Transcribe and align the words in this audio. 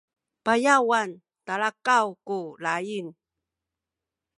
payawan 0.45 1.09
talakaw 1.45 2.07
ku 2.27 2.39
laying 2.63 3.09